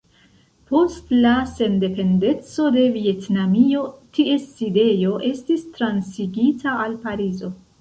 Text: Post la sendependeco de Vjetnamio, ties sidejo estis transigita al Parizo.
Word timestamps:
Post 0.69 1.11
la 1.25 1.33
sendependeco 1.49 2.65
de 2.77 2.85
Vjetnamio, 2.95 3.83
ties 4.19 4.49
sidejo 4.57 5.15
estis 5.29 5.69
transigita 5.77 6.75
al 6.87 6.99
Parizo. 7.07 7.53